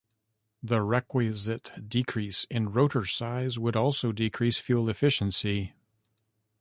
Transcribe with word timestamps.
The 0.63 0.81
requisite 0.81 1.73
decrease 1.87 2.45
in 2.49 2.71
rotor 2.73 3.05
size 3.05 3.59
would 3.59 3.75
also 3.75 4.11
decrease 4.11 4.57
fuel 4.57 4.89
efficiency. 4.89 5.75